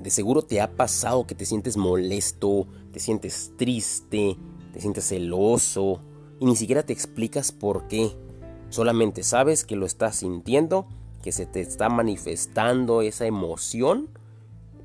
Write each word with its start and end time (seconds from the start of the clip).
De 0.00 0.08
seguro 0.08 0.40
te 0.40 0.62
ha 0.62 0.76
pasado 0.76 1.26
que 1.26 1.34
te 1.34 1.44
sientes 1.44 1.76
molesto, 1.76 2.66
te 2.90 2.98
sientes 2.98 3.52
triste, 3.58 4.38
te 4.72 4.80
sientes 4.80 5.06
celoso 5.06 6.00
y 6.38 6.46
ni 6.46 6.56
siquiera 6.56 6.82
te 6.82 6.94
explicas 6.94 7.52
por 7.52 7.86
qué. 7.86 8.16
Solamente 8.70 9.22
sabes 9.22 9.64
que 9.64 9.76
lo 9.76 9.84
estás 9.84 10.16
sintiendo, 10.16 10.86
que 11.22 11.32
se 11.32 11.44
te 11.44 11.60
está 11.60 11.90
manifestando 11.90 13.02
esa 13.02 13.26
emoción, 13.26 14.08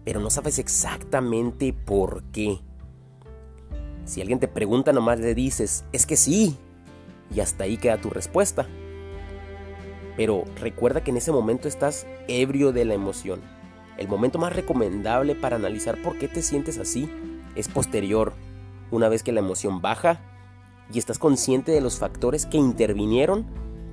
pero 0.04 0.20
no 0.20 0.30
sabes 0.30 0.60
exactamente 0.60 1.72
por 1.72 2.24
qué. 2.34 2.60
Si 4.04 4.20
alguien 4.20 4.42
te 4.42 4.50
pregunta, 4.50 4.92
nomás 4.92 5.22
le 5.22 5.34
dices, 5.34 5.86
es 5.94 6.06
que 6.06 6.18
sí, 6.18 6.58
y 7.34 7.40
hasta 7.40 7.64
ahí 7.64 7.78
queda 7.78 8.02
tu 8.02 8.10
respuesta. 8.10 8.68
Pero 10.18 10.44
recuerda 10.60 11.06
que 11.06 11.12
en 11.12 11.18
ese 11.18 11.32
momento 11.32 11.70
estás 11.70 12.06
ebrio 12.28 12.74
de 12.74 12.84
la 12.84 12.96
emoción. 12.96 13.55
El 13.98 14.08
momento 14.08 14.40
más 14.40 14.54
recomendable 14.54 15.36
para 15.36 15.56
analizar 15.56 16.02
por 16.02 16.18
qué 16.18 16.28
te 16.28 16.42
sientes 16.42 16.78
así 16.78 17.10
es 17.56 17.68
posterior, 17.70 18.34
una 18.92 19.10
vez 19.10 19.24
que 19.24 19.32
la 19.32 19.40
emoción 19.40 19.82
baja 19.82 20.20
y 20.94 21.00
estás 21.00 21.18
consciente 21.18 21.72
de 21.72 21.82
los 21.82 21.98
factores 21.98 22.46
que 22.46 22.58
intervinieron 22.58 23.46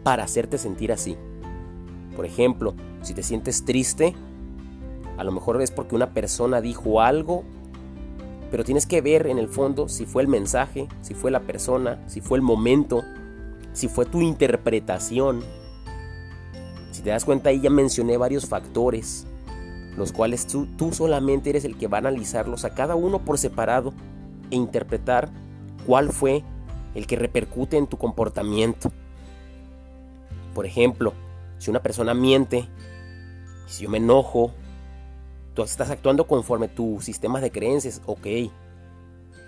para 0.02 0.24
hacerte 0.24 0.58
sentir 0.58 0.92
así. 0.92 1.16
Por 2.16 2.26
ejemplo, 2.26 2.74
si 3.02 3.14
te 3.14 3.22
sientes 3.22 3.64
triste, 3.64 4.14
a 5.16 5.24
lo 5.24 5.32
mejor 5.32 5.60
es 5.62 5.70
porque 5.70 5.94
una 5.94 6.12
persona 6.12 6.60
dijo 6.60 7.00
algo, 7.00 7.44
pero 8.50 8.64
tienes 8.64 8.86
que 8.86 9.00
ver 9.00 9.28
en 9.28 9.38
el 9.38 9.48
fondo 9.48 9.88
si 9.88 10.04
fue 10.04 10.22
el 10.22 10.28
mensaje, 10.28 10.88
si 11.00 11.14
fue 11.14 11.30
la 11.30 11.40
persona, 11.40 12.02
si 12.06 12.20
fue 12.20 12.38
el 12.38 12.42
momento, 12.42 13.02
si 13.72 13.88
fue 13.88 14.04
tu 14.04 14.20
interpretación. 14.20 15.42
Si 16.90 17.02
te 17.02 17.10
das 17.10 17.24
cuenta 17.24 17.48
ahí 17.48 17.60
ya 17.60 17.70
mencioné 17.70 18.18
varios 18.18 18.46
factores, 18.46 19.26
los 19.96 20.12
cuales 20.12 20.46
tú, 20.46 20.66
tú 20.76 20.92
solamente 20.92 21.50
eres 21.50 21.64
el 21.64 21.76
que 21.76 21.88
va 21.88 21.98
a 21.98 22.00
analizarlos 22.00 22.64
a 22.64 22.70
cada 22.70 22.94
uno 22.94 23.24
por 23.24 23.38
separado 23.38 23.92
e 24.50 24.56
interpretar 24.56 25.30
cuál 25.86 26.12
fue 26.12 26.44
el 26.94 27.06
que 27.06 27.16
repercute 27.16 27.76
en 27.76 27.86
tu 27.86 27.96
comportamiento. 27.96 28.92
Por 30.54 30.66
ejemplo, 30.66 31.12
si 31.58 31.70
una 31.70 31.82
persona 31.82 32.14
miente, 32.14 32.68
si 33.66 33.84
yo 33.84 33.90
me 33.90 33.98
enojo, 33.98 34.52
tú 35.54 35.62
estás 35.62 35.90
actuando 35.90 36.26
conforme 36.26 36.68
tu 36.68 37.00
sistema 37.00 37.40
de 37.40 37.50
creencias, 37.50 38.02
ok. 38.06 38.26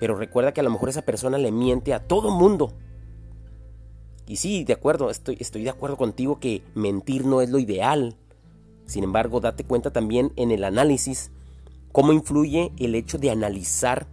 Pero 0.00 0.16
recuerda 0.16 0.52
que 0.52 0.60
a 0.60 0.64
lo 0.64 0.70
mejor 0.70 0.88
esa 0.88 1.02
persona 1.02 1.38
le 1.38 1.52
miente 1.52 1.94
a 1.94 2.00
todo 2.00 2.30
mundo. 2.30 2.72
Y 4.26 4.36
sí, 4.36 4.64
de 4.64 4.72
acuerdo, 4.72 5.10
estoy, 5.10 5.36
estoy 5.38 5.64
de 5.64 5.70
acuerdo 5.70 5.96
contigo 5.96 6.40
que 6.40 6.62
mentir 6.74 7.26
no 7.26 7.40
es 7.40 7.50
lo 7.50 7.58
ideal. 7.58 8.16
Sin 8.86 9.04
embargo, 9.04 9.40
date 9.40 9.64
cuenta 9.64 9.92
también 9.92 10.32
en 10.36 10.50
el 10.50 10.64
análisis 10.64 11.30
cómo 11.92 12.12
influye 12.12 12.72
el 12.78 12.94
hecho 12.94 13.18
de 13.18 13.30
analizar 13.30 14.06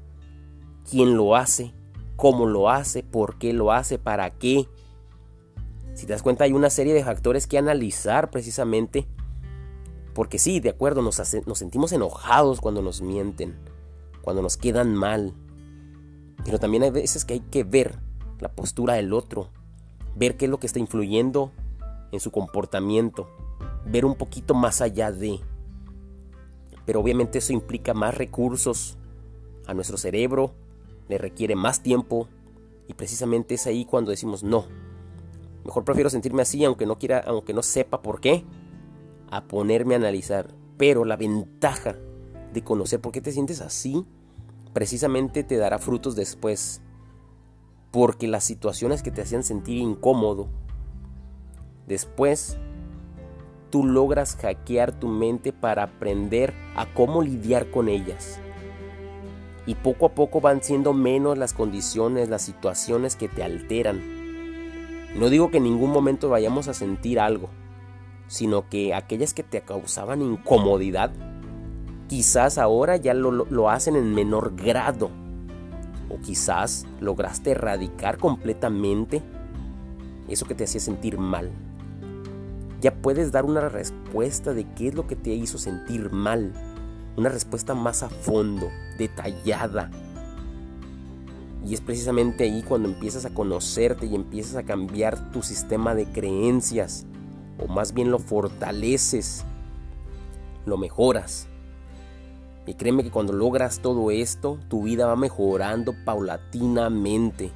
quién 0.89 1.17
lo 1.17 1.35
hace, 1.35 1.73
cómo 2.15 2.45
lo 2.45 2.69
hace, 2.69 3.03
por 3.03 3.37
qué 3.37 3.53
lo 3.53 3.71
hace, 3.71 3.97
para 3.97 4.29
qué. 4.29 4.67
Si 5.93 6.05
te 6.05 6.13
das 6.13 6.21
cuenta, 6.21 6.43
hay 6.43 6.53
una 6.53 6.69
serie 6.69 6.93
de 6.93 7.03
factores 7.03 7.47
que 7.47 7.57
analizar 7.57 8.29
precisamente. 8.29 9.07
Porque 10.13 10.39
sí, 10.39 10.59
de 10.59 10.69
acuerdo, 10.69 11.01
nos, 11.01 11.19
nos 11.47 11.57
sentimos 11.57 11.91
enojados 11.91 12.61
cuando 12.61 12.81
nos 12.81 13.01
mienten, 13.01 13.55
cuando 14.21 14.41
nos 14.41 14.57
quedan 14.57 14.93
mal. 14.93 15.33
Pero 16.43 16.59
también 16.59 16.83
hay 16.83 16.91
veces 16.91 17.25
que 17.25 17.33
hay 17.33 17.39
que 17.39 17.63
ver 17.63 17.99
la 18.39 18.51
postura 18.51 18.95
del 18.95 19.13
otro, 19.13 19.49
ver 20.15 20.37
qué 20.37 20.45
es 20.45 20.51
lo 20.51 20.59
que 20.59 20.67
está 20.67 20.79
influyendo 20.79 21.51
en 22.11 22.19
su 22.19 22.31
comportamiento, 22.31 23.29
ver 23.85 24.05
un 24.05 24.15
poquito 24.15 24.53
más 24.53 24.81
allá 24.81 25.11
de. 25.11 25.39
Pero 26.85 26.99
obviamente 26.99 27.39
eso 27.39 27.53
implica 27.53 27.93
más 27.93 28.15
recursos 28.15 28.97
a 29.67 29.73
nuestro 29.73 29.97
cerebro, 29.97 30.53
le 31.07 31.17
requiere 31.17 31.55
más 31.55 31.83
tiempo 31.83 32.27
y 32.87 32.93
precisamente 32.93 33.55
es 33.55 33.67
ahí 33.67 33.85
cuando 33.85 34.11
decimos 34.11 34.43
no. 34.43 34.65
Mejor 35.63 35.83
prefiero 35.83 36.09
sentirme 36.09 36.41
así 36.41 36.63
aunque 36.65 36.85
no 36.85 36.97
quiera, 36.97 37.19
aunque 37.19 37.53
no 37.53 37.63
sepa 37.63 38.01
por 38.01 38.19
qué, 38.19 38.43
a 39.29 39.45
ponerme 39.45 39.93
a 39.93 39.97
analizar. 39.97 40.53
Pero 40.77 41.05
la 41.05 41.17
ventaja 41.17 41.95
de 42.53 42.63
conocer 42.63 42.99
por 42.99 43.11
qué 43.11 43.21
te 43.21 43.31
sientes 43.31 43.61
así, 43.61 44.05
precisamente 44.73 45.43
te 45.43 45.57
dará 45.57 45.79
frutos 45.79 46.15
después. 46.15 46.81
Porque 47.91 48.27
las 48.27 48.43
situaciones 48.43 49.03
que 49.03 49.11
te 49.11 49.21
hacían 49.21 49.43
sentir 49.43 49.77
incómodo, 49.77 50.47
después 51.87 52.57
tú 53.71 53.85
logras 53.85 54.35
hackear 54.35 54.91
tu 54.91 55.07
mente 55.07 55.53
para 55.53 55.83
aprender 55.83 56.53
a 56.75 56.85
cómo 56.85 57.23
lidiar 57.23 57.71
con 57.71 57.89
ellas 57.89 58.39
y 59.65 59.75
poco 59.75 60.07
a 60.07 60.09
poco 60.09 60.41
van 60.41 60.61
siendo 60.61 60.93
menos 60.93 61.37
las 61.37 61.53
condiciones, 61.53 62.29
las 62.29 62.41
situaciones 62.41 63.15
que 63.15 63.29
te 63.29 63.43
alteran. 63.43 64.01
No 65.17 65.29
digo 65.29 65.51
que 65.51 65.57
en 65.57 65.63
ningún 65.63 65.91
momento 65.91 66.29
vayamos 66.29 66.67
a 66.67 66.73
sentir 66.73 67.19
algo, 67.19 67.49
sino 68.27 68.67
que 68.69 68.93
aquellas 68.93 69.33
que 69.33 69.43
te 69.43 69.61
causaban 69.61 70.21
incomodidad, 70.21 71.11
quizás 72.07 72.57
ahora 72.57 72.97
ya 72.97 73.13
lo, 73.13 73.31
lo 73.31 73.69
hacen 73.69 73.95
en 73.95 74.13
menor 74.13 74.55
grado. 74.55 75.11
O 76.09 76.19
quizás 76.19 76.85
lograste 76.99 77.51
erradicar 77.51 78.17
completamente 78.17 79.21
eso 80.27 80.45
que 80.45 80.55
te 80.55 80.65
hacía 80.65 80.81
sentir 80.81 81.17
mal. 81.17 81.51
Ya 82.81 82.93
puedes 82.93 83.31
dar 83.31 83.45
una 83.45 83.69
respuesta 83.69 84.53
de 84.53 84.65
qué 84.73 84.89
es 84.89 84.95
lo 84.95 85.07
que 85.07 85.15
te 85.15 85.29
hizo 85.29 85.57
sentir 85.57 86.11
mal 86.11 86.51
una 87.15 87.29
respuesta 87.29 87.75
más 87.75 88.03
a 88.03 88.09
fondo, 88.09 88.69
detallada. 88.97 89.89
Y 91.65 91.73
es 91.73 91.81
precisamente 91.81 92.45
ahí 92.45 92.63
cuando 92.63 92.89
empiezas 92.89 93.25
a 93.25 93.33
conocerte 93.33 94.05
y 94.05 94.15
empiezas 94.15 94.55
a 94.55 94.63
cambiar 94.63 95.31
tu 95.31 95.43
sistema 95.43 95.93
de 95.93 96.05
creencias, 96.05 97.05
o 97.59 97.67
más 97.67 97.93
bien 97.93 98.09
lo 98.09 98.17
fortaleces, 98.17 99.43
lo 100.65 100.77
mejoras. 100.77 101.47
Y 102.65 102.73
créeme 102.75 103.03
que 103.03 103.11
cuando 103.11 103.33
logras 103.33 103.79
todo 103.79 104.09
esto, 104.09 104.57
tu 104.69 104.83
vida 104.83 105.05
va 105.05 105.15
mejorando 105.15 105.93
paulatinamente, 106.05 107.51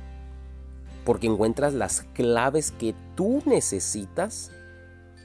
porque 1.06 1.28
encuentras 1.28 1.74
las 1.74 2.04
claves 2.14 2.72
que 2.72 2.94
tú 3.16 3.42
necesitas 3.46 4.52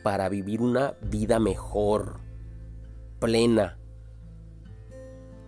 para 0.02 0.28
vivir 0.28 0.60
una 0.60 0.94
vida 1.02 1.38
mejor, 1.38 2.20
plena, 3.18 3.78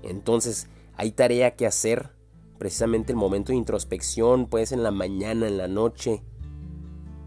entonces 0.02 0.68
hay 0.96 1.12
tarea 1.12 1.56
que 1.56 1.66
hacer, 1.66 2.10
precisamente 2.58 3.12
el 3.12 3.18
momento 3.18 3.52
de 3.52 3.58
introspección, 3.58 4.46
puede 4.46 4.66
en 4.72 4.82
la 4.82 4.90
mañana, 4.90 5.46
en 5.46 5.58
la 5.58 5.68
noche, 5.68 6.22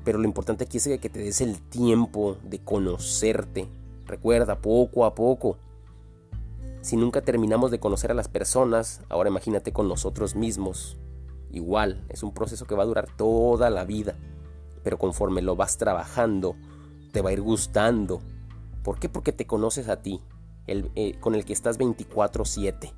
pero 0.03 0.19
lo 0.19 0.25
importante 0.25 0.66
aquí 0.66 0.78
es 0.78 0.88
que 1.00 1.09
te 1.09 1.19
des 1.19 1.41
el 1.41 1.59
tiempo 1.62 2.38
de 2.44 2.59
conocerte. 2.59 3.68
Recuerda, 4.06 4.62
poco 4.62 5.03
a 5.03 5.16
poco. 5.16 5.58
Si 6.81 6.96
nunca 6.96 7.22
terminamos 7.22 7.72
de 7.72 7.80
conocer 7.80 8.12
a 8.12 8.14
las 8.14 8.28
personas, 8.28 9.02
ahora 9.09 9.30
imagínate 9.30 9.74
con 9.74 9.88
nosotros 9.88 10.35
mismos. 10.35 11.00
Igual, 11.52 12.06
es 12.09 12.22
un 12.22 12.34
proceso 12.34 12.68
que 12.68 12.75
va 12.75 12.84
a 12.84 12.85
durar 12.85 13.08
toda 13.18 13.72
la 13.72 13.84
vida, 13.84 14.16
pero 14.84 15.00
conforme 15.00 15.41
lo 15.41 15.56
vas 15.56 15.78
trabajando, 15.78 16.56
te 17.16 17.22
va 17.22 17.30
a 17.30 17.34
ir 17.34 17.42
gustando. 17.42 18.22
¿Por 18.84 19.00
qué? 19.00 19.08
Porque 19.08 19.31
te 19.31 19.48
conoces 19.48 19.88
a 19.88 20.02
ti, 20.02 20.22
eh, 20.68 21.16
con 21.22 21.34
el 21.34 21.46
que 21.46 21.53
estás 21.53 21.78
24/7. 21.78 22.94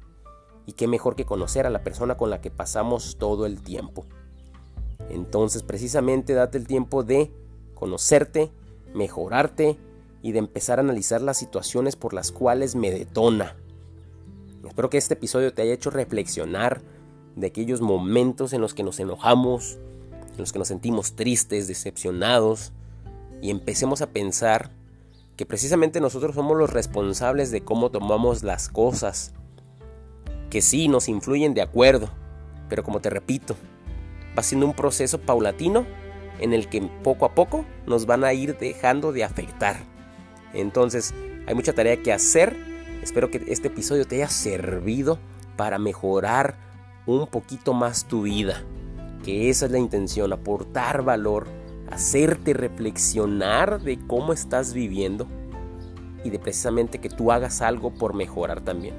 Y 0.66 0.74
qué 0.74 0.88
mejor 0.88 1.16
que 1.16 1.24
conocer 1.24 1.68
a 1.68 1.70
la 1.70 1.84
persona 1.84 2.18
con 2.18 2.32
la 2.32 2.42
que 2.42 2.50
pasamos 2.50 3.18
todo 3.20 3.46
el 3.46 3.62
tiempo. 3.62 4.08
Entonces 5.12 5.62
precisamente 5.62 6.34
date 6.34 6.58
el 6.58 6.66
tiempo 6.66 7.04
de 7.04 7.32
conocerte, 7.76 8.52
mejorarte 8.96 9.78
y 10.24 10.32
de 10.32 10.40
empezar 10.40 10.80
a 10.80 10.82
analizar 10.82 11.22
las 11.22 11.38
situaciones 11.38 11.96
por 11.96 12.16
las 12.16 12.32
cuales 12.32 12.76
me 12.76 12.90
detona. 12.90 13.56
Espero 14.68 14.90
que 14.90 14.98
este 14.98 15.14
episodio 15.14 15.54
te 15.54 15.62
haya 15.62 15.74
hecho 15.74 15.92
reflexionar 15.92 16.82
de 17.36 17.46
aquellos 17.46 17.82
momentos 17.82 18.52
en 18.54 18.62
los 18.62 18.74
que 18.74 18.82
nos 18.82 19.00
enojamos, 19.00 19.78
en 20.32 20.40
los 20.40 20.52
que 20.52 20.58
nos 20.58 20.70
sentimos 20.70 21.16
tristes, 21.16 21.68
decepcionados, 21.68 22.74
y 23.42 23.50
empecemos 23.52 24.02
a 24.02 24.10
pensar 24.10 24.72
que 25.36 25.46
precisamente 25.46 26.02
nosotros 26.02 26.36
somos 26.36 26.58
los 26.58 26.72
responsables 26.72 27.52
de 27.52 27.62
cómo 27.62 27.92
tomamos 27.92 28.44
las 28.44 28.70
cosas, 28.70 29.34
que 30.50 30.62
sí 30.62 30.88
nos 30.88 31.08
influyen 31.08 31.54
de 31.54 31.62
acuerdo, 31.62 32.10
pero 32.70 32.84
como 32.84 33.00
te 33.02 33.10
repito, 33.10 33.56
va 34.38 34.44
siendo 34.44 34.66
un 34.66 34.74
proceso 34.74 35.20
paulatino 35.20 35.86
en 36.40 36.54
el 36.54 36.68
que 36.70 36.82
poco 37.04 37.26
a 37.26 37.36
poco 37.36 37.66
nos 37.86 38.06
van 38.06 38.24
a 38.24 38.34
ir 38.34 38.58
dejando 38.58 39.12
de 39.12 39.24
afectar. 39.24 39.78
Entonces, 40.54 41.14
hay 41.46 41.56
mucha 41.56 41.74
tarea 41.74 42.02
que 42.02 42.14
hacer. 42.14 42.56
Espero 43.02 43.30
que 43.30 43.44
este 43.48 43.68
episodio 43.68 44.06
te 44.06 44.16
haya 44.16 44.30
servido 44.30 45.20
para 45.56 45.80
mejorar 45.80 46.56
un 47.06 47.28
poquito 47.28 47.74
más 47.74 48.06
tu 48.06 48.24
vida. 48.24 48.64
Que 49.24 49.50
esa 49.50 49.66
es 49.66 49.72
la 49.72 49.80
intención, 49.80 50.32
aportar 50.34 51.04
valor 51.04 51.48
hacerte 51.92 52.54
reflexionar 52.54 53.82
de 53.82 54.00
cómo 54.08 54.34
estás 54.34 54.74
viviendo 54.74 55.28
y 56.24 56.30
de 56.30 56.40
precisamente 56.40 57.00
que 57.00 57.10
tú 57.10 57.32
hagas 57.32 57.62
algo 57.62 57.94
por 57.94 58.14
mejorar 58.14 58.62
también. 58.62 58.96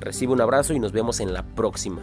Recibe 0.00 0.32
un 0.32 0.40
abrazo 0.40 0.72
y 0.74 0.80
nos 0.80 0.92
vemos 0.92 1.20
en 1.20 1.32
la 1.32 1.44
próxima. 1.44 2.02